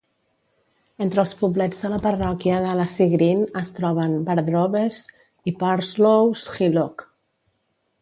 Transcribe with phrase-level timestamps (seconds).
[1.05, 5.05] Entre els poblets de la parròquia de Lacey Green es troben Wardrobes
[5.53, 7.11] i Parslow's Hillock.